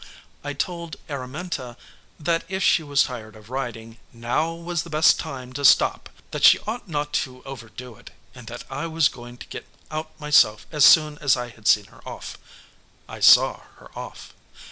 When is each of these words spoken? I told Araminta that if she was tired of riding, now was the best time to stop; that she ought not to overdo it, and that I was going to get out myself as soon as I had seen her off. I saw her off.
I 0.43 0.53
told 0.53 0.95
Araminta 1.11 1.77
that 2.19 2.43
if 2.49 2.63
she 2.63 2.81
was 2.81 3.03
tired 3.03 3.35
of 3.35 3.51
riding, 3.51 3.99
now 4.11 4.51
was 4.53 4.81
the 4.81 4.89
best 4.89 5.19
time 5.19 5.53
to 5.53 5.63
stop; 5.63 6.09
that 6.31 6.43
she 6.43 6.57
ought 6.65 6.89
not 6.89 7.13
to 7.21 7.43
overdo 7.43 7.97
it, 7.97 8.09
and 8.33 8.47
that 8.47 8.63
I 8.67 8.87
was 8.87 9.07
going 9.09 9.37
to 9.37 9.45
get 9.45 9.67
out 9.91 10.19
myself 10.19 10.65
as 10.71 10.85
soon 10.85 11.19
as 11.19 11.37
I 11.37 11.49
had 11.49 11.67
seen 11.67 11.85
her 11.93 12.01
off. 12.03 12.39
I 13.07 13.19
saw 13.19 13.59
her 13.75 13.91
off. 13.95 14.33